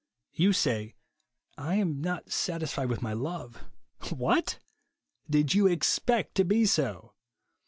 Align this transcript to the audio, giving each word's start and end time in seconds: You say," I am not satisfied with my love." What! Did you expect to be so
You 0.33 0.51
say," 0.51 0.95
I 1.59 1.75
am 1.75 2.01
not 2.01 2.31
satisfied 2.31 2.89
with 2.89 3.03
my 3.03 3.13
love." 3.13 3.65
What! 4.09 4.57
Did 5.29 5.53
you 5.53 5.67
expect 5.67 6.33
to 6.37 6.43
be 6.43 6.65
so 6.65 7.13